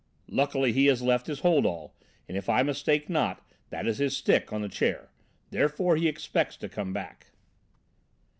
"Luckily 0.31 0.71
he 0.73 0.87
has 0.87 1.03
left 1.03 1.27
his 1.27 1.41
hold 1.41 1.63
all, 1.63 1.93
and 2.27 2.35
if 2.35 2.49
I 2.49 2.63
mistake 2.63 3.07
not, 3.07 3.45
that 3.69 3.85
is 3.85 3.99
his 3.99 4.17
stick 4.17 4.51
on 4.51 4.63
the 4.63 4.67
chair. 4.67 5.11
Therefore 5.51 5.95
he 5.95 6.07
expects 6.07 6.57
to 6.57 6.67
come 6.69 6.91
back." 6.91 7.27